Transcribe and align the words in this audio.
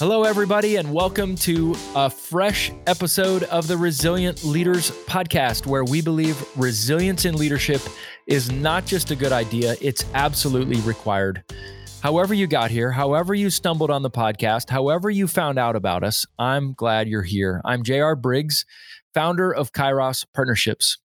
Hello, 0.00 0.24
everybody, 0.24 0.76
and 0.76 0.94
welcome 0.94 1.36
to 1.36 1.76
a 1.94 2.08
fresh 2.08 2.72
episode 2.86 3.42
of 3.42 3.68
the 3.68 3.76
Resilient 3.76 4.42
Leaders 4.42 4.90
Podcast, 5.04 5.66
where 5.66 5.84
we 5.84 6.00
believe 6.00 6.42
resilience 6.56 7.26
in 7.26 7.36
leadership 7.36 7.82
is 8.26 8.50
not 8.50 8.86
just 8.86 9.10
a 9.10 9.14
good 9.14 9.30
idea, 9.30 9.76
it's 9.82 10.06
absolutely 10.14 10.80
required. 10.88 11.44
However, 12.02 12.32
you 12.32 12.46
got 12.46 12.70
here, 12.70 12.90
however, 12.90 13.34
you 13.34 13.50
stumbled 13.50 13.90
on 13.90 14.00
the 14.00 14.08
podcast, 14.08 14.70
however, 14.70 15.10
you 15.10 15.28
found 15.28 15.58
out 15.58 15.76
about 15.76 16.02
us, 16.02 16.24
I'm 16.38 16.72
glad 16.72 17.06
you're 17.06 17.22
here. 17.22 17.60
I'm 17.66 17.82
JR 17.82 18.14
Briggs, 18.14 18.64
founder 19.12 19.54
of 19.54 19.72
Kairos 19.72 20.24
Partnerships. 20.34 20.96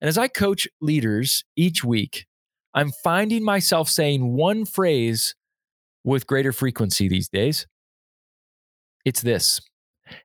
And 0.00 0.08
as 0.08 0.16
I 0.16 0.26
coach 0.26 0.66
leaders 0.80 1.44
each 1.54 1.84
week, 1.84 2.24
I'm 2.72 2.92
finding 3.04 3.44
myself 3.44 3.90
saying 3.90 4.34
one 4.34 4.64
phrase 4.64 5.34
with 6.02 6.26
greater 6.26 6.54
frequency 6.54 7.08
these 7.08 7.28
days. 7.28 7.66
It's 9.08 9.22
this 9.22 9.58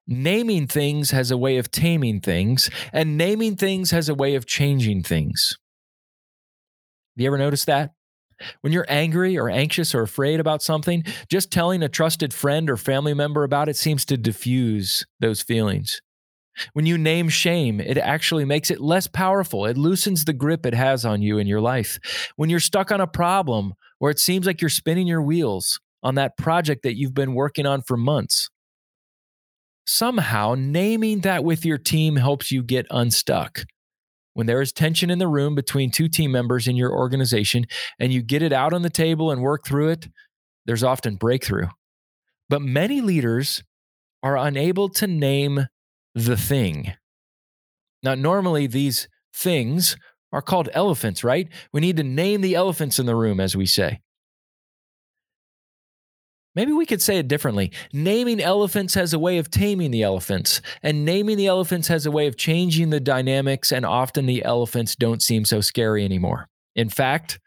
naming 0.05 0.67
things 0.67 1.11
has 1.11 1.31
a 1.31 1.37
way 1.37 1.57
of 1.57 1.71
taming 1.71 2.19
things, 2.19 2.69
and 2.91 3.17
naming 3.17 3.55
things 3.55 3.91
has 3.91 4.09
a 4.09 4.13
way 4.13 4.35
of 4.35 4.45
changing 4.45 5.03
things. 5.03 5.57
Have 7.15 7.21
you 7.21 7.27
ever 7.27 7.37
noticed 7.37 7.67
that? 7.67 7.91
When 8.59 8.73
you're 8.73 8.85
angry 8.89 9.37
or 9.37 9.49
anxious 9.49 9.95
or 9.95 10.01
afraid 10.01 10.41
about 10.41 10.61
something, 10.61 11.05
just 11.29 11.49
telling 11.49 11.81
a 11.81 11.87
trusted 11.87 12.33
friend 12.33 12.69
or 12.69 12.75
family 12.75 13.13
member 13.13 13.45
about 13.45 13.69
it 13.69 13.77
seems 13.77 14.03
to 14.05 14.17
diffuse 14.17 15.05
those 15.21 15.41
feelings. 15.41 16.01
When 16.73 16.85
you 16.85 16.97
name 16.97 17.29
shame, 17.29 17.79
it 17.79 17.97
actually 17.97 18.43
makes 18.43 18.69
it 18.69 18.81
less 18.81 19.07
powerful. 19.07 19.65
It 19.65 19.77
loosens 19.77 20.25
the 20.25 20.33
grip 20.33 20.65
it 20.65 20.73
has 20.73 21.05
on 21.05 21.21
you 21.21 21.37
in 21.37 21.47
your 21.47 21.61
life. 21.61 21.99
When 22.35 22.49
you're 22.49 22.59
stuck 22.59 22.91
on 22.91 22.99
a 22.99 23.07
problem 23.07 23.75
or 24.01 24.09
it 24.09 24.19
seems 24.19 24.45
like 24.45 24.59
you're 24.59 24.69
spinning 24.69 25.07
your 25.07 25.21
wheels 25.21 25.79
on 26.03 26.15
that 26.15 26.35
project 26.37 26.83
that 26.83 26.97
you've 26.97 27.13
been 27.13 27.33
working 27.33 27.65
on 27.65 27.81
for 27.81 27.95
months, 27.95 28.49
somehow 29.85 30.55
naming 30.57 31.21
that 31.21 31.43
with 31.43 31.65
your 31.65 31.77
team 31.77 32.15
helps 32.15 32.51
you 32.51 32.63
get 32.63 32.85
unstuck. 32.89 33.65
When 34.33 34.47
there 34.47 34.61
is 34.61 34.71
tension 34.71 35.09
in 35.09 35.19
the 35.19 35.27
room 35.27 35.53
between 35.53 35.91
two 35.91 36.07
team 36.07 36.31
members 36.31 36.67
in 36.67 36.75
your 36.75 36.91
organization 36.91 37.65
and 37.99 38.11
you 38.11 38.21
get 38.23 38.41
it 38.41 38.51
out 38.51 38.73
on 38.73 38.81
the 38.81 38.89
table 38.89 39.31
and 39.31 39.41
work 39.41 39.65
through 39.65 39.89
it, 39.89 40.07
there's 40.65 40.83
often 40.83 41.15
breakthrough. 41.15 41.67
But 42.49 42.61
many 42.61 43.01
leaders 43.01 43.63
are 44.23 44.37
unable 44.37 44.89
to 44.89 45.07
name 45.07 45.67
the 46.15 46.37
thing. 46.37 46.93
Now, 48.01 48.15
normally 48.15 48.67
these 48.67 49.07
things 49.33 49.95
are 50.31 50.41
called 50.41 50.69
elephants, 50.73 51.23
right? 51.23 51.47
We 51.71 51.81
need 51.81 51.97
to 51.97 52.03
name 52.03 52.41
the 52.41 52.55
elephants 52.55 52.99
in 52.99 53.05
the 53.05 53.15
room, 53.15 53.39
as 53.39 53.55
we 53.55 53.65
say. 53.65 53.99
Maybe 56.55 56.71
we 56.71 56.85
could 56.85 57.01
say 57.01 57.17
it 57.17 57.27
differently. 57.27 57.71
Naming 57.93 58.39
elephants 58.39 58.93
has 58.93 59.13
a 59.13 59.19
way 59.19 59.37
of 59.39 59.49
taming 59.49 59.91
the 59.91 60.03
elephants, 60.03 60.61
and 60.83 61.03
naming 61.03 61.37
the 61.37 61.47
elephants 61.47 61.87
has 61.87 62.05
a 62.05 62.11
way 62.11 62.27
of 62.27 62.37
changing 62.37 62.91
the 62.91 62.99
dynamics, 62.99 63.71
and 63.71 63.85
often 63.85 64.25
the 64.25 64.43
elephants 64.45 64.95
don't 64.95 65.21
seem 65.21 65.45
so 65.45 65.61
scary 65.61 66.05
anymore. 66.05 66.49
In 66.75 66.89
fact, 66.89 67.39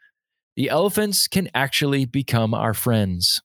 the 0.57 0.69
elephants 0.69 1.27
can 1.27 1.49
actually 1.53 2.05
become 2.05 2.53
our 2.53 2.73
friends. 2.73 3.41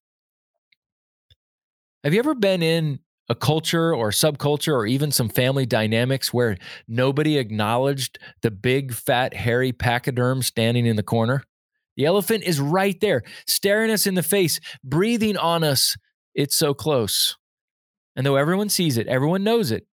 Have 2.03 2.13
you 2.13 2.19
ever 2.19 2.35
been 2.35 2.63
in 2.63 2.99
a 3.29 3.35
culture 3.35 3.95
or 3.95 4.11
subculture 4.11 4.75
or 4.75 4.87
even 4.87 5.13
some 5.13 5.29
family 5.29 5.65
dynamics 5.65 6.35
where 6.35 6.57
nobody 6.89 7.39
acknowledged 7.39 8.19
the 8.43 8.51
big, 8.51 8.93
fat, 8.93 9.33
hairy 9.33 9.73
pachyderm 9.73 10.43
standing 10.43 10.87
in 10.87 10.97
the 10.97 11.03
corner? 11.05 11.45
The 11.97 12.07
elephant 12.07 12.45
is 12.45 12.61
right 12.61 12.98
there, 13.01 13.23
staring 13.47 13.91
us 13.91 14.07
in 14.07 14.15
the 14.15 14.23
face, 14.23 14.61
breathing 14.83 15.37
on 15.37 15.62
us. 15.62 15.97
It's 16.35 16.57
so 16.57 16.75
close. 16.75 17.37
And 18.17 18.27
though 18.27 18.37
everyone 18.37 18.69
sees 18.69 18.97
it, 18.97 19.07
everyone 19.09 19.45
knows 19.45 19.71
it, 19.71 19.87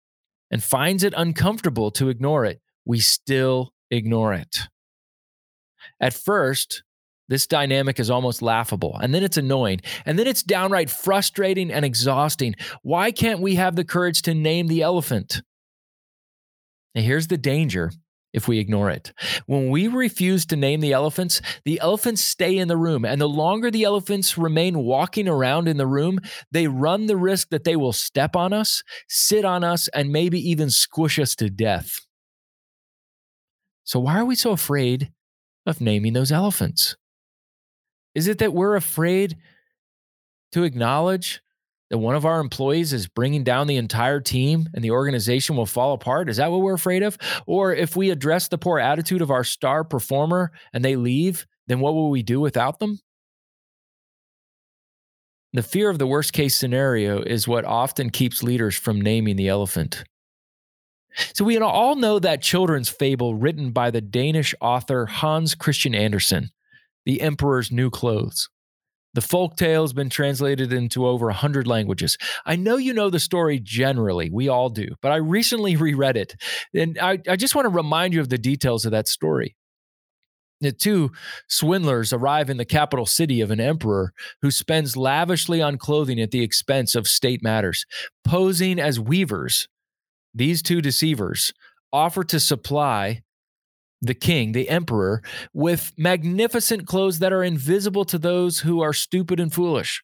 and 0.52 0.64
finds 0.64 1.04
it 1.04 1.14
uncomfortable 1.18 1.92
to 1.92 2.10
ignore 2.10 2.46
it, 2.46 2.62
we 2.86 3.00
still 3.00 3.74
ignore 3.92 4.34
it. 4.34 4.68
At 6.00 6.14
first, 6.14 6.84
this 7.30 7.48
dynamic 7.48 8.00
is 8.00 8.10
almost 8.10 8.42
laughable, 8.42 8.98
and 9.02 9.14
then 9.14 9.24
it's 9.24 9.38
annoying, 9.38 9.82
and 10.06 10.18
then 10.18 10.28
it's 10.28 10.44
downright 10.44 10.90
frustrating 10.90 11.72
and 11.72 11.84
exhausting. 11.84 12.56
Why 12.84 13.12
can't 13.12 13.42
we 13.42 13.56
have 13.56 13.76
the 13.76 13.84
courage 13.84 14.22
to 14.24 14.34
name 14.34 14.68
the 14.68 14.82
elephant? 14.82 15.42
And 16.96 17.04
here's 17.04 17.28
the 17.28 17.38
danger 17.38 17.92
if 18.38 18.48
we 18.48 18.60
ignore 18.60 18.90
it. 18.90 19.12
When 19.48 19.70
we 19.70 19.88
refuse 19.88 20.46
to 20.46 20.56
name 20.56 20.80
the 20.80 20.94
elephants, 20.94 21.42
the 21.66 21.80
elephants 21.82 22.22
stay 22.22 22.58
in 22.58 22.70
the 22.70 22.78
room. 22.78 23.04
And 23.04 23.20
the 23.20 23.28
longer 23.28 23.70
the 23.70 23.84
elephants 23.84 24.38
remain 24.38 24.80
walking 24.80 25.28
around 25.28 25.68
in 25.68 25.76
the 25.76 25.88
room, 25.88 26.20
they 26.52 26.68
run 26.68 27.08
the 27.08 27.18
risk 27.18 27.50
that 27.50 27.66
they 27.66 27.76
will 27.76 27.92
step 27.92 28.36
on 28.36 28.54
us, 28.54 28.84
sit 29.10 29.44
on 29.44 29.64
us, 29.64 29.90
and 29.90 30.14
maybe 30.14 30.40
even 30.50 30.70
squish 30.70 31.20
us 31.20 31.36
to 31.36 31.50
death. 31.50 32.06
So, 33.84 34.00
why 34.00 34.20
are 34.20 34.26
we 34.26 34.36
so 34.36 34.52
afraid 34.52 35.12
of 35.66 35.82
naming 35.82 36.14
those 36.14 36.32
elephants? 36.32 36.96
Is 38.14 38.28
it 38.28 38.38
that 38.38 38.54
we're 38.54 38.76
afraid 38.76 39.38
to 40.52 40.64
acknowledge 40.64 41.42
that 41.90 41.98
one 41.98 42.16
of 42.16 42.26
our 42.26 42.40
employees 42.40 42.94
is 42.94 43.08
bringing 43.08 43.44
down 43.44 43.68
the 43.68 43.78
entire 43.78 44.20
team 44.20 44.68
and 44.74 44.84
the 44.84 44.92
organization 44.92 45.56
will 45.56 45.66
fall 45.66 45.94
apart? 45.94 46.30
Is 46.30 46.38
that 46.38 46.52
what 46.52 46.62
we're 46.62 46.74
afraid 46.74 47.04
of? 47.04 47.18
Or 47.46 47.74
if 47.74 47.96
we 47.96 48.10
address 48.10 48.48
the 48.48 48.58
poor 48.58 48.80
attitude 48.80 49.22
of 49.22 49.32
our 49.32 49.44
star 49.44 49.84
performer 49.84 50.52
and 50.74 50.84
they 50.84 50.96
leave, 50.96 51.46
then 51.68 51.80
what 51.80 51.94
will 51.94 52.10
we 52.10 52.24
do 52.24 52.40
without 52.40 52.80
them? 52.80 53.00
The 55.54 55.64
fear 55.64 55.90
of 55.90 55.98
the 55.98 56.08
worst 56.08 56.34
case 56.34 56.56
scenario 56.56 57.22
is 57.22 57.48
what 57.48 57.66
often 57.66 58.10
keeps 58.10 58.44
leaders 58.44 58.76
from 58.76 59.02
naming 59.02 59.38
the 59.38 59.48
elephant. 59.48 60.04
So, 61.34 61.44
we 61.44 61.58
all 61.58 61.96
know 61.96 62.20
that 62.20 62.44
children's 62.44 62.90
fable 62.90 63.34
written 63.34 63.72
by 63.72 63.90
the 63.90 64.02
Danish 64.02 64.54
author 64.62 65.08
Hans 65.08 65.56
Christian 65.56 65.96
Andersen, 65.96 66.52
The 67.06 67.22
Emperor's 67.22 67.72
New 67.72 67.90
Clothes. 67.90 68.50
The 69.18 69.22
folk 69.22 69.58
tale 69.58 69.82
has 69.82 69.94
been 69.94 70.12
translated 70.12 70.72
into 70.72 71.08
over 71.08 71.26
100 71.26 71.66
languages. 71.66 72.20
I 72.46 72.56
know 72.56 72.78
you 72.78 72.94
know 72.94 73.10
the 73.10 73.20
story 73.20 73.60
generally, 73.60 74.30
we 74.30 74.48
all 74.48 74.70
do, 74.70 74.90
but 75.02 75.12
I 75.12 75.16
recently 75.16 75.76
reread 75.88 76.16
it. 76.16 76.36
And 76.72 77.00
I, 77.00 77.18
I 77.28 77.36
just 77.36 77.56
want 77.56 77.66
to 77.66 77.74
remind 77.74 78.14
you 78.14 78.22
of 78.22 78.30
the 78.30 78.38
details 78.38 78.86
of 78.86 78.92
that 78.92 79.08
story. 79.08 79.56
The 80.62 80.72
two 80.72 81.14
swindlers 81.50 82.14
arrive 82.14 82.52
in 82.52 82.58
the 82.58 82.64
capital 82.64 83.08
city 83.08 83.42
of 83.42 83.50
an 83.50 83.60
emperor 83.60 84.14
who 84.44 84.52
spends 84.52 84.96
lavishly 84.96 85.64
on 85.64 85.80
clothing 85.80 86.22
at 86.22 86.30
the 86.30 86.44
expense 86.44 86.94
of 86.94 87.08
state 87.08 87.42
matters. 87.42 87.88
Posing 88.24 88.80
as 88.80 89.00
weavers, 89.00 89.68
these 90.32 90.62
two 90.62 90.80
deceivers 90.80 91.54
offer 91.92 92.24
to 92.26 92.40
supply 92.40 93.24
the 94.02 94.14
king, 94.14 94.52
the 94.52 94.70
emperor, 94.70 95.22
with 95.54 95.94
magnificent 95.98 96.86
clothes 96.86 97.20
that 97.20 97.34
are 97.34 97.44
invisible 97.44 98.06
to 98.06 98.18
those 98.18 98.60
who 98.60 98.82
are 98.82 98.94
stupid 98.94 99.40
and 99.40 99.54
foolish. 99.54 100.04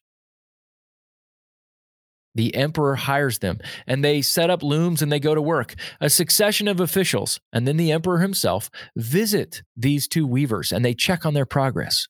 The 2.34 2.54
emperor 2.56 2.96
hires 2.96 3.38
them, 3.38 3.58
and 3.86 4.04
they 4.04 4.20
set 4.20 4.50
up 4.50 4.62
looms 4.62 5.02
and 5.02 5.12
they 5.12 5.20
go 5.20 5.34
to 5.36 5.42
work. 5.42 5.74
A 6.00 6.10
succession 6.10 6.66
of 6.66 6.80
officials, 6.80 7.38
and 7.52 7.66
then 7.66 7.76
the 7.76 7.92
emperor 7.92 8.18
himself, 8.18 8.70
visit 8.96 9.62
these 9.76 10.08
two 10.08 10.26
weavers 10.26 10.72
and 10.72 10.84
they 10.84 10.94
check 10.94 11.24
on 11.24 11.34
their 11.34 11.46
progress. 11.46 12.08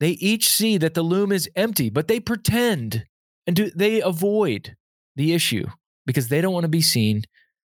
They 0.00 0.10
each 0.10 0.48
see 0.48 0.78
that 0.78 0.94
the 0.94 1.02
loom 1.02 1.30
is 1.30 1.48
empty, 1.54 1.90
but 1.90 2.08
they 2.08 2.18
pretend 2.20 3.06
and 3.46 3.56
do, 3.56 3.70
they 3.70 4.00
avoid 4.00 4.76
the 5.14 5.32
issue 5.32 5.66
because 6.04 6.28
they 6.28 6.40
don't 6.40 6.52
want 6.52 6.64
to 6.64 6.68
be 6.68 6.82
seen 6.82 7.22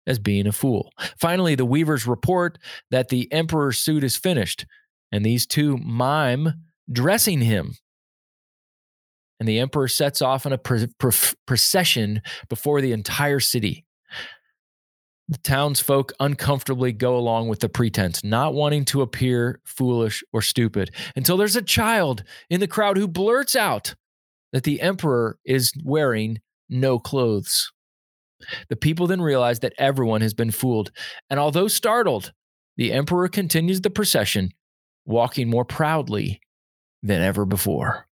as 0.07 0.19
being 0.19 0.47
a 0.47 0.51
fool. 0.51 0.91
Finally, 1.19 1.55
the 1.55 1.65
weavers 1.65 2.07
report 2.07 2.57
that 2.91 3.09
the 3.09 3.31
emperor's 3.31 3.77
suit 3.77 4.03
is 4.03 4.17
finished, 4.17 4.65
and 5.11 5.25
these 5.25 5.45
two 5.45 5.77
mime 5.77 6.53
dressing 6.91 7.41
him. 7.41 7.75
And 9.39 9.50
the 9.50 9.59
emperor 9.59 9.88
sets 9.88 10.21
off 10.21 10.45
in 10.45 10.53
a 10.53 10.57
procession 11.45 12.21
before 12.50 12.79
the 12.79 12.94
entire 12.94 13.41
city. 13.41 13.85
The 15.27 15.38
townsfolk 15.39 16.13
uncomfortably 16.19 16.94
go 16.94 17.17
along 17.17 17.49
with 17.49 17.59
the 17.59 17.67
pretense, 17.67 18.23
not 18.23 18.53
wanting 18.53 18.85
to 18.85 19.01
appear 19.01 19.59
foolish 19.65 20.23
or 20.31 20.41
stupid, 20.41 20.91
until 21.15 21.35
there's 21.35 21.56
a 21.56 21.61
child 21.61 22.23
in 22.49 22.59
the 22.59 22.67
crowd 22.67 22.97
who 22.97 23.07
blurts 23.07 23.56
out 23.56 23.95
that 24.51 24.63
the 24.63 24.79
emperor 24.81 25.39
is 25.44 25.73
wearing 25.83 26.39
no 26.69 26.99
clothes. 26.99 27.72
The 28.69 28.75
people 28.75 29.07
then 29.07 29.22
realize 29.22 29.60
that 29.60 29.74
everyone 29.78 30.22
has 30.22 30.34
been 30.34 30.51
fooled, 30.51 30.92
and 31.30 31.40
although 31.40 31.68
startled, 31.68 32.31
the 32.78 32.92
emperor 32.92 33.28
continues 33.28 33.81
the 33.81 33.90
procession, 33.90 34.50
walking 35.06 35.50
more 35.50 35.66
proudly 35.66 36.42
than 37.01 37.22
ever 37.22 37.45
before. 37.45 38.07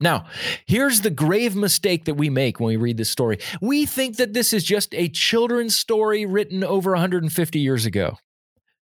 Now, 0.00 0.26
here's 0.66 1.00
the 1.00 1.10
grave 1.10 1.56
mistake 1.56 2.04
that 2.04 2.14
we 2.14 2.30
make 2.30 2.60
when 2.60 2.68
we 2.68 2.76
read 2.76 2.96
this 2.96 3.10
story. 3.10 3.38
We 3.60 3.84
think 3.84 4.16
that 4.16 4.32
this 4.32 4.52
is 4.52 4.62
just 4.62 4.94
a 4.94 5.08
children's 5.08 5.74
story 5.74 6.24
written 6.24 6.62
over 6.62 6.92
150 6.92 7.58
years 7.58 7.84
ago. 7.84 8.16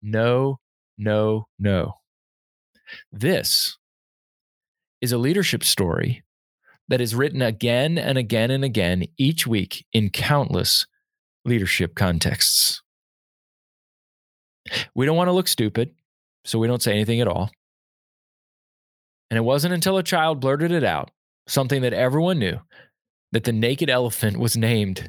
No, 0.02 0.60
no, 0.96 1.46
no. 1.58 1.94
This 3.10 3.76
is 5.00 5.12
a 5.12 5.18
leadership 5.18 5.64
story 5.64 6.22
that 6.90 7.00
is 7.00 7.14
written 7.14 7.40
again 7.40 7.96
and 7.96 8.18
again 8.18 8.50
and 8.50 8.64
again 8.64 9.04
each 9.16 9.46
week 9.46 9.86
in 9.92 10.10
countless 10.10 10.86
leadership 11.44 11.94
contexts. 11.94 12.82
We 14.94 15.06
don't 15.06 15.16
want 15.16 15.28
to 15.28 15.32
look 15.32 15.48
stupid, 15.48 15.94
so 16.44 16.58
we 16.58 16.66
don't 16.66 16.82
say 16.82 16.92
anything 16.92 17.20
at 17.20 17.28
all. 17.28 17.50
And 19.30 19.38
it 19.38 19.42
wasn't 19.42 19.72
until 19.72 19.96
a 19.96 20.02
child 20.02 20.40
blurted 20.40 20.72
it 20.72 20.84
out, 20.84 21.12
something 21.46 21.82
that 21.82 21.92
everyone 21.92 22.40
knew, 22.40 22.58
that 23.32 23.44
the 23.44 23.52
naked 23.52 23.88
elephant 23.88 24.36
was 24.36 24.56
named. 24.56 25.08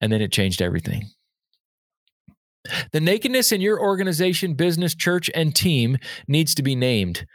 And 0.00 0.10
then 0.10 0.22
it 0.22 0.32
changed 0.32 0.62
everything. 0.62 1.10
The 2.92 3.00
nakedness 3.00 3.52
in 3.52 3.60
your 3.60 3.80
organization, 3.80 4.54
business, 4.54 4.94
church, 4.94 5.30
and 5.34 5.54
team 5.54 5.98
needs 6.26 6.54
to 6.54 6.62
be 6.62 6.74
named. 6.74 7.26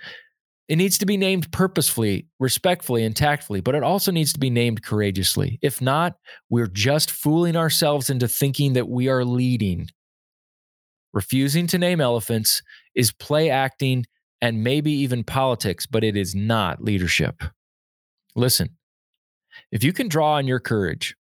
It 0.67 0.75
needs 0.75 0.97
to 0.97 1.05
be 1.05 1.15
named 1.15 1.51
purposefully, 1.51 2.27
respectfully, 2.39 3.03
and 3.05 3.15
tactfully, 3.15 3.61
but 3.61 3.73
it 3.73 3.83
also 3.83 4.11
needs 4.11 4.33
to 4.33 4.39
be 4.39 4.49
named 4.49 4.83
courageously. 4.83 5.59
If 5.61 5.81
not, 5.81 6.15
we're 6.49 6.67
just 6.67 7.09
fooling 7.09 7.55
ourselves 7.55 8.09
into 8.09 8.27
thinking 8.27 8.73
that 8.73 8.89
we 8.89 9.07
are 9.07 9.23
leading. 9.23 9.87
Refusing 11.13 11.67
to 11.67 11.77
name 11.77 12.01
elephants 12.01 12.61
is 12.95 13.13
play 13.13 13.49
acting 13.49 14.05
and 14.41 14.63
maybe 14.63 14.91
even 14.91 15.23
politics, 15.23 15.85
but 15.85 16.03
it 16.03 16.17
is 16.17 16.35
not 16.35 16.83
leadership. 16.83 17.43
Listen, 18.35 18.69
if 19.71 19.83
you 19.83 19.93
can 19.93 20.09
draw 20.09 20.33
on 20.33 20.47
your 20.47 20.59
courage, 20.59 21.15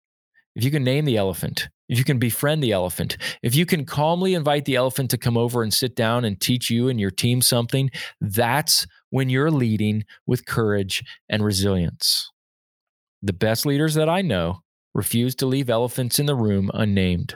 if 0.54 0.64
you 0.64 0.70
can 0.70 0.84
name 0.84 1.04
the 1.04 1.16
elephant, 1.16 1.68
if 1.88 1.98
you 1.98 2.04
can 2.04 2.18
befriend 2.18 2.62
the 2.62 2.72
elephant, 2.72 3.16
if 3.42 3.54
you 3.54 3.64
can 3.64 3.84
calmly 3.84 4.34
invite 4.34 4.64
the 4.64 4.74
elephant 4.74 5.10
to 5.10 5.18
come 5.18 5.36
over 5.36 5.62
and 5.62 5.72
sit 5.72 5.94
down 5.94 6.24
and 6.24 6.40
teach 6.40 6.68
you 6.68 6.88
and 6.88 6.98
your 6.98 7.10
team 7.10 7.40
something, 7.40 7.90
that's 8.20 8.86
when 9.16 9.30
you're 9.30 9.50
leading 9.50 10.04
with 10.26 10.44
courage 10.44 11.02
and 11.26 11.42
resilience. 11.42 12.30
The 13.22 13.32
best 13.32 13.64
leaders 13.64 13.94
that 13.94 14.10
I 14.10 14.20
know 14.20 14.58
refuse 14.94 15.34
to 15.36 15.46
leave 15.46 15.70
elephants 15.70 16.18
in 16.18 16.26
the 16.26 16.34
room 16.34 16.70
unnamed. 16.74 17.34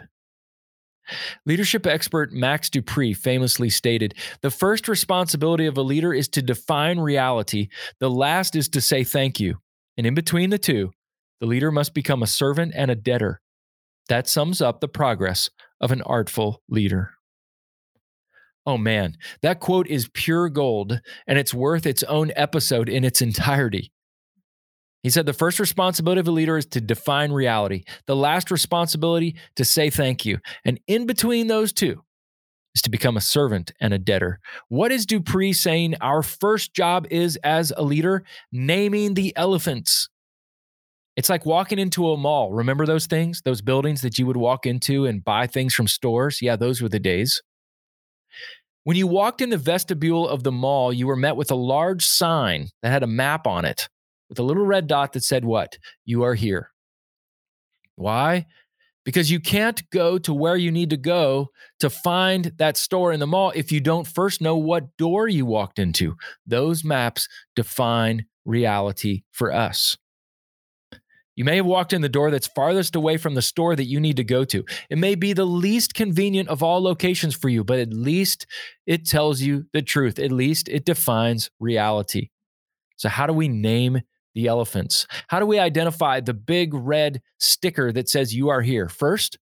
Leadership 1.47 1.87
expert 1.87 2.35
Max 2.35 2.69
De 2.69 2.83
Pree 2.83 3.15
famously 3.15 3.71
stated 3.71 4.15
The 4.43 4.51
first 4.51 4.89
responsibility 4.89 5.65
of 5.65 5.79
a 5.79 5.83
leader 5.83 6.13
is 6.13 6.29
to 6.29 6.43
define 6.43 6.99
reality, 7.01 7.69
the 7.99 8.11
last 8.11 8.55
is 8.55 8.69
to 8.69 8.83
say 8.83 9.03
thank 9.03 9.41
you. 9.41 9.57
And 9.97 10.07
in 10.07 10.15
between 10.15 10.51
the 10.51 10.59
two, 10.59 10.91
the 11.41 11.47
leader 11.47 11.73
must 11.73 11.95
become 11.95 12.23
a 12.23 12.27
servant 12.27 12.75
and 12.77 12.91
a 12.91 12.95
debtor. 12.95 13.41
That 14.11 14.29
sums 14.29 14.61
up 14.61 14.83
the 14.83 14.89
progress 14.89 15.49
of 15.81 15.93
an 15.93 16.03
artful 16.03 16.61
leader. 16.69 17.15
Oh 18.67 18.77
man, 18.77 19.17
that 19.43 19.61
quote 19.61 19.89
is 19.89 20.11
pure 20.13 20.49
gold 20.49 21.01
and 21.27 21.39
it's 21.39 21.55
worth 21.55 21.87
its 21.87 22.03
own 22.05 22.33
episode 22.37 22.89
in 22.89 23.05
its 23.05 23.23
entirety. 23.29 23.93
He 25.03 25.09
said 25.11 25.25
the 25.25 25.33
first 25.33 25.59
responsibility 25.59 26.21
of 26.21 26.29
a 26.29 26.31
leader 26.31 26.59
is 26.59 26.67
to 26.67 26.81
define 26.81 27.33
reality, 27.33 27.85
the 28.07 28.17
last 28.17 28.51
responsibility 28.51 29.37
to 29.57 29.65
say 29.65 29.89
thank 29.89 30.27
you. 30.27 30.39
And 30.65 30.79
in 30.87 31.07
between 31.07 31.47
those 31.47 31.73
two 31.73 32.03
is 32.75 32.83
to 32.83 32.91
become 32.91 33.17
a 33.17 33.23
servant 33.23 33.73
and 33.81 33.95
a 33.95 33.99
debtor. 33.99 34.41
What 34.69 34.93
is 34.93 35.07
De 35.07 35.19
Pree 35.19 35.55
saying 35.55 35.95
our 36.03 36.23
first 36.23 36.75
job 36.75 37.07
is 37.11 37.37
as 37.43 37.73
a 37.77 37.83
leader? 37.83 38.25
Naming 38.53 39.15
the 39.15 39.35
elephants. 39.37 40.09
It's 41.17 41.31
like 41.31 41.45
walking 41.45 41.79
into 41.79 42.11
a 42.11 42.17
mall. 42.17 42.53
Remember 42.53 42.87
those 42.87 43.07
things, 43.07 43.43
those 43.45 43.63
buildings 43.63 44.03
that 44.03 44.19
you 44.19 44.27
would 44.27 44.37
walk 44.37 44.67
into 44.67 45.07
and 45.07 45.25
buy 45.25 45.47
things 45.47 45.75
from 45.75 45.89
stores? 45.89 46.41
Yeah, 46.41 46.57
those 46.57 46.81
were 46.81 46.89
the 46.89 47.01
days. 47.01 47.43
When 48.85 48.97
you 48.97 49.07
walked 49.07 49.41
in 49.41 49.51
the 49.51 49.59
vestibule 49.59 50.27
of 50.27 50.43
the 50.43 50.53
mall, 50.53 50.93
you 50.93 51.07
were 51.07 51.17
met 51.17 51.37
with 51.37 51.51
a 51.51 51.57
large 51.57 52.07
sign 52.07 52.69
that 52.83 52.91
had 52.91 53.03
a 53.03 53.07
map 53.07 53.47
on 53.47 53.65
it 53.65 53.89
with 54.31 54.39
a 54.39 54.43
little 54.43 54.65
red 54.65 54.87
dot 54.87 55.13
that 55.13 55.25
said, 55.25 55.45
What? 55.45 55.79
You 56.07 56.23
are 56.23 56.35
here. 56.35 56.71
Why? 57.97 58.47
Because 59.05 59.31
you 59.31 59.41
can't 59.41 59.89
go 59.91 60.19
to 60.19 60.33
where 60.33 60.57
you 60.57 60.71
need 60.71 60.91
to 60.91 60.97
go 60.97 61.49
to 61.81 61.91
find 61.91 62.53
that 62.57 62.77
store 62.77 63.13
in 63.13 63.21
the 63.21 63.27
mall 63.27 63.53
if 63.55 63.71
you 63.73 63.81
don't 63.81 64.07
first 64.07 64.41
know 64.41 64.57
what 64.57 64.97
door 64.97 65.29
you 65.29 65.45
walked 65.45 65.79
into. 65.79 66.17
Those 66.47 66.85
maps 66.85 67.29
define 67.57 68.27
reality 68.45 69.23
for 69.33 69.53
us. 69.53 69.97
You 71.37 71.45
may 71.45 71.57
have 71.57 71.67
walked 71.67 71.93
in 71.93 72.03
the 72.03 72.09
door 72.09 72.31
that's 72.31 72.49
farthest 72.49 72.97
away 72.97 73.17
from 73.17 73.35
the 73.35 73.43
store 73.43 73.77
that 73.77 73.85
you 73.85 74.01
need 74.01 74.17
to 74.17 74.25
go 74.25 74.45
to. 74.45 74.65
It 74.91 74.99
may 74.99 75.15
be 75.15 75.33
the 75.33 75.47
least 75.47 75.95
convenient 75.95 76.49
of 76.49 76.63
all 76.63 76.83
locations 76.83 77.35
for 77.35 77.49
you, 77.49 77.65
but 77.65 77.79
at 77.79 77.93
least 77.93 78.47
it 78.87 79.07
tells 79.07 79.41
you 79.41 79.65
the 79.73 79.83
truth. 79.83 80.19
At 80.19 80.33
least 80.33 80.69
it 80.69 80.85
defines 80.85 81.51
reality. 81.61 82.31
So, 82.97 83.09
how 83.09 83.27
do 83.27 83.33
we 83.33 83.49
name 83.49 84.01
the 84.35 84.47
elephants? 84.47 85.07
How 85.29 85.41
do 85.41 85.47
we 85.47 85.59
identify 85.59 86.21
the 86.21 86.35
big 86.35 86.75
red 86.75 87.23
sticker 87.39 87.93
that 87.93 88.09
says 88.09 88.35
you 88.35 88.49
are 88.51 88.63
here? 88.63 88.89
First, 88.89 89.39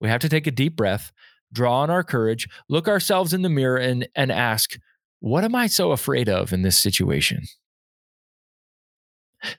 we 0.00 0.08
have 0.08 0.20
to 0.20 0.28
take 0.28 0.46
a 0.46 0.52
deep 0.52 0.76
breath, 0.76 1.10
draw 1.52 1.80
on 1.80 1.90
our 1.90 2.04
courage, 2.04 2.48
look 2.68 2.86
ourselves 2.86 3.32
in 3.32 3.42
the 3.42 3.48
mirror, 3.48 3.78
and, 3.78 4.08
and 4.14 4.30
ask, 4.30 4.78
what 5.20 5.44
am 5.44 5.54
I 5.54 5.68
so 5.68 5.92
afraid 5.92 6.28
of 6.28 6.52
in 6.52 6.62
this 6.62 6.76
situation? 6.78 7.44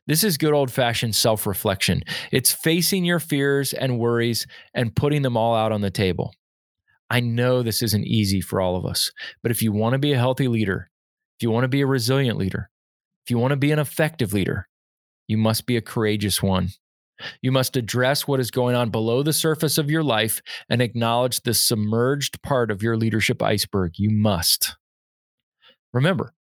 This 0.08 0.24
is 0.24 0.38
good 0.38 0.54
old 0.54 0.72
fashioned 0.72 1.16
self 1.16 1.46
reflection. 1.46 2.04
It's 2.32 2.52
facing 2.52 3.06
your 3.06 3.20
fears 3.20 3.74
and 3.74 4.00
worries 4.00 4.48
and 4.74 4.96
putting 4.96 5.22
them 5.22 5.38
all 5.38 5.56
out 5.56 5.72
on 5.72 5.82
the 5.82 5.92
table. 5.92 6.34
I 7.10 7.20
know 7.20 7.62
this 7.62 7.84
isn't 7.84 8.06
easy 8.06 8.42
for 8.42 8.60
all 8.60 8.76
of 8.76 8.86
us, 8.86 9.12
but 9.42 9.52
if 9.52 9.62
you 9.62 9.72
want 9.72 9.94
to 9.94 10.00
be 10.00 10.14
a 10.14 10.18
healthy 10.18 10.48
leader, 10.48 10.90
if 11.38 11.44
you 11.44 11.52
want 11.52 11.64
to 11.64 11.70
be 11.70 11.82
a 11.82 11.88
resilient 11.88 12.38
leader, 12.38 12.70
if 13.26 13.32
you 13.32 13.38
want 13.38 13.52
to 13.52 13.58
be 13.58 13.72
an 13.72 13.80
effective 13.80 14.34
leader, 14.34 14.68
you 15.28 15.38
must 15.38 15.66
be 15.66 15.78
a 15.78 15.82
courageous 15.82 16.42
one. 16.42 16.70
You 17.42 17.52
must 17.52 17.78
address 17.78 18.28
what 18.28 18.40
is 18.40 18.52
going 18.52 18.76
on 18.76 18.90
below 18.90 19.24
the 19.24 19.34
surface 19.34 19.78
of 19.78 19.90
your 19.90 20.04
life 20.04 20.42
and 20.70 20.82
acknowledge 20.82 21.42
the 21.42 21.54
submerged 21.54 22.42
part 22.42 22.72
of 22.72 22.82
your 22.82 22.98
leadership 22.98 23.42
iceberg. 23.42 23.94
You 23.96 24.10
must. 24.10 24.76
Remember, 25.94 26.34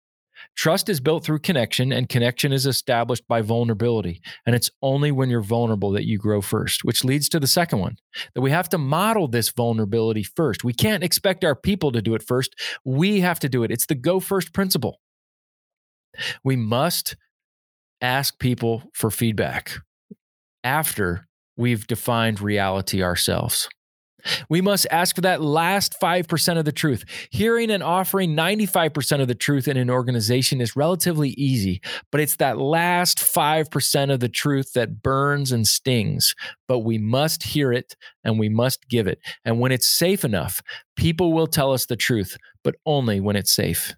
Trust 0.56 0.88
is 0.88 1.00
built 1.00 1.24
through 1.24 1.40
connection, 1.40 1.92
and 1.92 2.08
connection 2.08 2.52
is 2.52 2.66
established 2.66 3.26
by 3.28 3.40
vulnerability. 3.42 4.20
And 4.46 4.54
it's 4.54 4.70
only 4.82 5.12
when 5.12 5.30
you're 5.30 5.40
vulnerable 5.40 5.90
that 5.92 6.06
you 6.06 6.18
grow 6.18 6.40
first, 6.40 6.84
which 6.84 7.04
leads 7.04 7.28
to 7.30 7.40
the 7.40 7.46
second 7.46 7.78
one 7.78 7.96
that 8.34 8.40
we 8.40 8.50
have 8.50 8.68
to 8.70 8.78
model 8.78 9.28
this 9.28 9.50
vulnerability 9.50 10.22
first. 10.22 10.64
We 10.64 10.72
can't 10.72 11.04
expect 11.04 11.44
our 11.44 11.54
people 11.54 11.92
to 11.92 12.02
do 12.02 12.14
it 12.14 12.22
first. 12.22 12.54
We 12.84 13.20
have 13.20 13.40
to 13.40 13.48
do 13.48 13.62
it. 13.62 13.70
It's 13.70 13.86
the 13.86 13.94
go 13.94 14.20
first 14.20 14.52
principle. 14.52 15.00
We 16.42 16.56
must 16.56 17.16
ask 18.00 18.38
people 18.38 18.84
for 18.94 19.10
feedback 19.10 19.72
after 20.64 21.28
we've 21.56 21.86
defined 21.86 22.40
reality 22.40 23.02
ourselves. 23.02 23.68
We 24.48 24.60
must 24.60 24.86
ask 24.90 25.14
for 25.14 25.20
that 25.22 25.42
last 25.42 25.94
5% 26.00 26.58
of 26.58 26.64
the 26.64 26.72
truth. 26.72 27.04
Hearing 27.30 27.70
and 27.70 27.82
offering 27.82 28.36
95% 28.36 29.20
of 29.20 29.28
the 29.28 29.34
truth 29.34 29.68
in 29.68 29.76
an 29.76 29.90
organization 29.90 30.60
is 30.60 30.76
relatively 30.76 31.30
easy, 31.30 31.80
but 32.10 32.20
it's 32.20 32.36
that 32.36 32.58
last 32.58 33.18
5% 33.18 34.12
of 34.12 34.20
the 34.20 34.28
truth 34.28 34.72
that 34.74 35.02
burns 35.02 35.52
and 35.52 35.66
stings. 35.66 36.34
But 36.68 36.80
we 36.80 36.98
must 36.98 37.42
hear 37.42 37.72
it 37.72 37.96
and 38.24 38.38
we 38.38 38.48
must 38.48 38.88
give 38.88 39.06
it. 39.06 39.18
And 39.44 39.60
when 39.60 39.72
it's 39.72 39.86
safe 39.86 40.24
enough, 40.24 40.62
people 40.96 41.32
will 41.32 41.46
tell 41.46 41.72
us 41.72 41.86
the 41.86 41.96
truth, 41.96 42.36
but 42.62 42.76
only 42.86 43.20
when 43.20 43.36
it's 43.36 43.52
safe. 43.52 43.94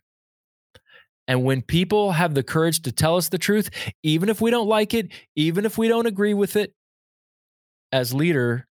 And 1.29 1.45
when 1.45 1.63
people 1.63 2.13
have 2.13 2.35
the 2.35 2.43
courage 2.43 2.83
to 2.83 2.93
tell 2.93 3.17
us 3.17 3.29
the 3.29 3.39
truth, 3.39 3.71
even 4.03 4.29
if 4.29 4.41
we 4.41 4.51
don't 4.51 4.69
like 4.69 4.93
it, 4.93 5.13
even 5.37 5.65
if 5.65 5.79
we 5.79 5.89
don't 5.89 6.07
agree 6.07 6.35
with 6.35 6.57
it, 6.57 6.75
as 7.93 8.13
leader, 8.13 8.67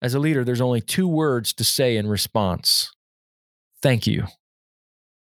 as 0.00 0.14
a 0.14 0.18
leader, 0.18 0.44
there's 0.44 0.60
only 0.60 0.80
two 0.80 1.08
words 1.08 1.52
to 1.54 1.64
say 1.64 1.96
in 1.96 2.06
response 2.06 2.92
thank 3.82 4.06
you. 4.06 4.24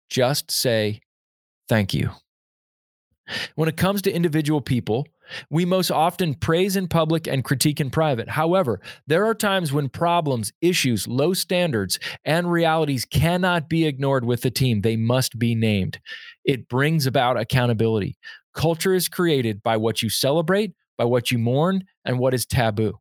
Just 0.09 0.51
say 0.51 1.01
thank 1.69 1.93
you. 1.95 2.11
When 3.55 3.69
it 3.69 3.77
comes 3.77 4.03
to 4.03 4.13
individual 4.13 4.61
people, 4.61 5.07
we 5.51 5.65
most 5.65 5.91
often 5.91 6.35
praise 6.35 6.75
in 6.75 6.89
public 6.89 7.29
and 7.29 7.45
critique 7.45 7.81
in 7.81 7.91
private. 7.91 8.29
However, 8.29 8.81
there 9.07 9.25
are 9.27 9.35
times 9.35 9.73
when 9.73 9.89
problems, 9.89 10.53
issues, 10.61 11.07
low 11.07 11.35
standards, 11.35 12.01
and 12.25 12.51
realities 12.51 13.05
cannot 13.05 13.69
be 13.69 13.87
ignored 13.87 14.25
with 14.25 14.43
the 14.43 14.51
team. 14.51 14.81
They 14.81 14.97
must 14.97 15.39
be 15.39 15.55
named. 15.55 16.01
It 16.45 16.69
brings 16.69 17.07
about 17.07 17.39
accountability. 17.39 18.17
Culture 18.55 18.95
is 18.95 19.09
created 19.09 19.63
by 19.63 19.77
what 19.77 20.03
you 20.03 20.11
celebrate, 20.11 20.73
by 20.99 21.05
what 21.05 21.31
you 21.31 21.39
mourn, 21.39 21.85
and 22.05 22.19
what 22.19 22.35
is 22.35 22.47
taboo. 22.47 22.99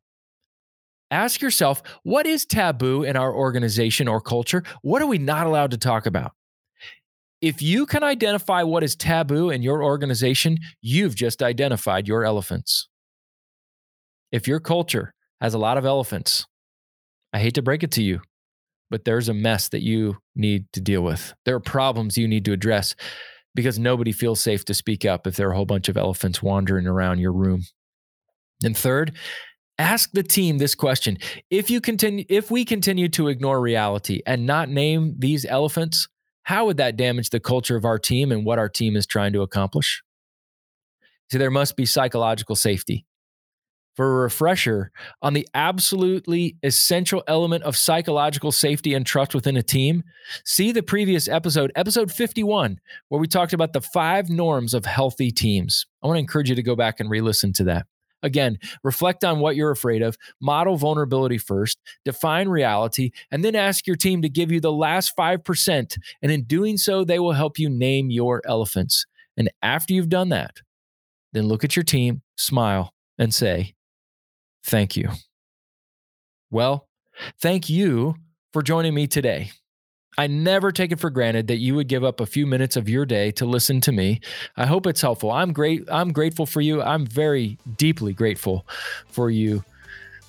Ask 1.10 1.42
yourself 1.42 1.82
what 2.02 2.26
is 2.26 2.46
taboo 2.46 3.02
in 3.02 3.16
our 3.16 3.34
organization 3.34 4.06
or 4.08 4.20
culture? 4.20 4.62
What 4.82 5.02
are 5.02 5.06
we 5.06 5.18
not 5.18 5.46
allowed 5.46 5.72
to 5.72 5.78
talk 5.78 6.06
about? 6.06 6.32
If 7.40 7.62
you 7.62 7.86
can 7.86 8.04
identify 8.04 8.62
what 8.62 8.84
is 8.84 8.94
taboo 8.94 9.50
in 9.50 9.62
your 9.62 9.82
organization, 9.82 10.58
you've 10.82 11.14
just 11.14 11.42
identified 11.42 12.06
your 12.06 12.24
elephants. 12.24 12.88
If 14.30 14.46
your 14.46 14.60
culture 14.60 15.14
has 15.40 15.54
a 15.54 15.58
lot 15.58 15.78
of 15.78 15.84
elephants, 15.84 16.46
I 17.32 17.40
hate 17.40 17.54
to 17.54 17.62
break 17.62 17.82
it 17.82 17.90
to 17.92 18.02
you, 18.02 18.20
but 18.90 19.04
there's 19.04 19.28
a 19.28 19.34
mess 19.34 19.68
that 19.70 19.82
you 19.82 20.18
need 20.36 20.66
to 20.74 20.80
deal 20.80 21.02
with. 21.02 21.32
There 21.44 21.54
are 21.56 21.60
problems 21.60 22.18
you 22.18 22.28
need 22.28 22.44
to 22.44 22.52
address. 22.52 22.94
because 23.54 23.78
nobody 23.78 24.12
feels 24.12 24.40
safe 24.40 24.64
to 24.64 24.74
speak 24.74 25.04
up 25.04 25.26
if 25.26 25.36
there 25.36 25.48
are 25.48 25.52
a 25.52 25.56
whole 25.56 25.64
bunch 25.66 25.88
of 25.88 25.96
elephants 25.96 26.42
wandering 26.42 26.86
around 26.86 27.18
your 27.18 27.32
room. 27.32 27.62
And 28.62 28.76
third, 28.76 29.16
ask 29.80 30.12
the 30.12 30.22
team 30.22 30.58
this 30.58 30.74
question. 30.74 31.16
If 31.48 31.70
you 31.70 31.80
continue 31.80 32.24
if 32.28 32.50
we 32.50 32.64
continue 32.64 33.08
to 33.10 33.28
ignore 33.28 33.60
reality 33.60 34.20
and 34.26 34.46
not 34.46 34.68
name 34.68 35.14
these 35.18 35.46
elephants, 35.46 36.08
how 36.42 36.66
would 36.66 36.76
that 36.76 36.96
damage 36.96 37.30
the 37.30 37.40
culture 37.40 37.76
of 37.76 37.84
our 37.84 37.98
team 37.98 38.30
and 38.30 38.44
what 38.44 38.58
our 38.58 38.68
team 38.68 38.94
is 38.94 39.06
trying 39.06 39.32
to 39.32 39.42
accomplish? 39.42 40.02
See, 41.32 41.38
there 41.38 41.50
must 41.50 41.76
be 41.76 41.86
psychological 41.86 42.56
safety. 42.56 43.06
For 43.96 44.06
a 44.06 44.22
refresher 44.22 44.92
on 45.20 45.34
the 45.34 45.46
absolutely 45.52 46.56
essential 46.62 47.22
element 47.26 47.64
of 47.64 47.76
psychological 47.76 48.52
safety 48.52 48.94
and 48.94 49.04
trust 49.04 49.34
within 49.34 49.56
a 49.56 49.62
team, 49.62 50.04
see 50.44 50.72
the 50.72 50.82
previous 50.82 51.28
episode, 51.28 51.72
episode 51.74 52.10
51, 52.10 52.78
where 53.08 53.20
we 53.20 53.26
talked 53.26 53.52
about 53.52 53.72
the 53.72 53.80
five 53.80 54.30
norms 54.30 54.74
of 54.74 54.86
healthy 54.86 55.30
teams. 55.30 55.86
I 56.02 56.06
want 56.06 56.16
to 56.16 56.20
encourage 56.20 56.48
you 56.48 56.54
to 56.54 56.62
go 56.62 56.76
back 56.76 57.00
and 57.00 57.10
re 57.10 57.20
listen 57.20 57.52
to 57.54 57.64
that. 57.64 57.86
Again, 58.22 58.58
reflect 58.82 59.24
on 59.24 59.40
what 59.40 59.56
you're 59.56 59.70
afraid 59.70 60.02
of, 60.02 60.16
model 60.40 60.76
vulnerability 60.76 61.38
first, 61.38 61.78
define 62.04 62.48
reality, 62.48 63.10
and 63.30 63.44
then 63.44 63.54
ask 63.56 63.86
your 63.86 63.96
team 63.96 64.22
to 64.22 64.28
give 64.28 64.50
you 64.52 64.60
the 64.60 64.72
last 64.72 65.16
5%. 65.16 65.98
And 66.22 66.32
in 66.32 66.44
doing 66.44 66.76
so, 66.76 67.04
they 67.04 67.18
will 67.18 67.32
help 67.32 67.58
you 67.58 67.68
name 67.68 68.10
your 68.10 68.42
elephants. 68.44 69.06
And 69.36 69.50
after 69.62 69.94
you've 69.94 70.08
done 70.08 70.28
that, 70.30 70.56
then 71.32 71.46
look 71.46 71.64
at 71.64 71.76
your 71.76 71.84
team, 71.84 72.22
smile, 72.36 72.92
and 73.18 73.32
say, 73.32 73.74
Thank 74.62 74.96
you. 74.96 75.08
Well, 76.50 76.88
thank 77.40 77.70
you 77.70 78.16
for 78.52 78.62
joining 78.62 78.94
me 78.94 79.06
today. 79.06 79.52
I 80.18 80.26
never 80.26 80.72
take 80.72 80.92
it 80.92 81.00
for 81.00 81.10
granted 81.10 81.46
that 81.46 81.58
you 81.58 81.74
would 81.76 81.88
give 81.88 82.04
up 82.04 82.20
a 82.20 82.26
few 82.26 82.46
minutes 82.46 82.76
of 82.76 82.88
your 82.88 83.06
day 83.06 83.30
to 83.32 83.46
listen 83.46 83.80
to 83.82 83.92
me. 83.92 84.20
I 84.56 84.66
hope 84.66 84.86
it's 84.86 85.00
helpful. 85.00 85.30
I'm 85.30 85.52
great. 85.52 85.84
I'm 85.90 86.12
grateful 86.12 86.46
for 86.46 86.60
you. 86.60 86.82
I'm 86.82 87.06
very 87.06 87.58
deeply 87.76 88.12
grateful 88.12 88.66
for 89.08 89.30
you 89.30 89.64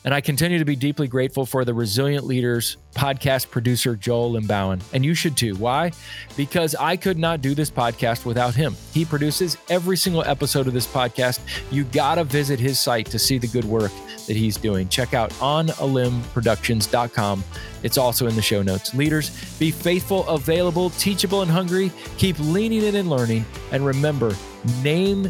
and 0.03 0.13
I 0.13 0.21
continue 0.21 0.57
to 0.57 0.65
be 0.65 0.75
deeply 0.75 1.07
grateful 1.07 1.45
for 1.45 1.63
the 1.63 1.73
Resilient 1.73 2.25
Leaders 2.25 2.77
podcast 2.95 3.51
producer, 3.51 3.95
Joel 3.95 4.33
Limbauan. 4.33 4.81
And 4.93 5.05
you 5.05 5.13
should 5.13 5.37
too. 5.37 5.55
Why? 5.55 5.91
Because 6.35 6.75
I 6.75 6.97
could 6.97 7.19
not 7.19 7.41
do 7.41 7.53
this 7.53 7.69
podcast 7.69 8.25
without 8.25 8.55
him. 8.55 8.75
He 8.93 9.05
produces 9.05 9.57
every 9.69 9.97
single 9.97 10.23
episode 10.23 10.67
of 10.67 10.73
this 10.73 10.87
podcast. 10.87 11.39
You 11.71 11.83
got 11.83 12.15
to 12.15 12.23
visit 12.23 12.59
his 12.59 12.79
site 12.79 13.05
to 13.07 13.19
see 13.19 13.37
the 13.37 13.47
good 13.47 13.65
work 13.65 13.91
that 14.31 14.37
he's 14.37 14.55
doing. 14.55 14.87
Check 14.87 15.13
out 15.13 15.31
onalimbproductions.com. 15.31 17.43
It's 17.83 17.97
also 17.97 18.27
in 18.27 18.35
the 18.35 18.41
show 18.41 18.61
notes. 18.61 18.95
Leaders, 18.95 19.29
be 19.59 19.71
faithful, 19.71 20.25
available, 20.29 20.91
teachable, 20.91 21.41
and 21.41 21.51
hungry. 21.51 21.91
Keep 22.17 22.39
leaning 22.39 22.83
in 22.83 22.95
and 22.95 23.09
learning. 23.09 23.43
And 23.73 23.85
remember, 23.85 24.33
name 24.81 25.29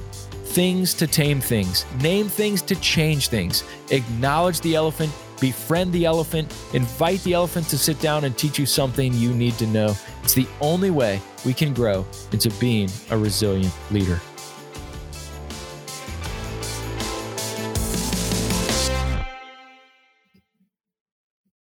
things 0.51 0.93
to 0.95 1.07
tame 1.07 1.41
things, 1.41 1.85
name 2.01 2.27
things 2.27 2.61
to 2.61 2.75
change 2.75 3.29
things, 3.29 3.63
acknowledge 3.89 4.59
the 4.61 4.75
elephant, 4.75 5.11
befriend 5.39 5.91
the 5.93 6.05
elephant, 6.05 6.53
invite 6.73 7.23
the 7.23 7.33
elephant 7.33 7.67
to 7.69 7.77
sit 7.77 7.99
down 8.01 8.25
and 8.25 8.37
teach 8.37 8.59
you 8.59 8.67
something 8.67 9.13
you 9.13 9.33
need 9.33 9.53
to 9.53 9.65
know. 9.67 9.95
It's 10.21 10.33
the 10.33 10.45
only 10.59 10.91
way 10.91 11.21
we 11.45 11.53
can 11.53 11.73
grow 11.73 12.05
into 12.33 12.49
being 12.59 12.89
a 13.09 13.17
resilient 13.17 13.73
leader. 13.89 14.19